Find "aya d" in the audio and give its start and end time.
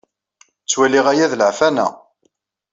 1.11-1.33